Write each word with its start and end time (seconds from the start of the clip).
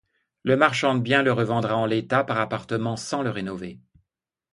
Le 0.41 0.57
marchand 0.57 0.95
de 0.95 0.99
bien 1.01 1.21
le 1.21 1.31
revendra 1.31 1.77
en 1.77 1.85
l'état 1.85 2.23
par 2.23 2.39
appartements 2.39 2.97
sans 2.97 3.21
le 3.21 3.29
rénover. 3.29 3.79